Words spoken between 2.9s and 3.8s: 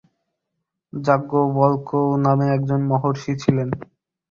মহর্ষি ছিলেন।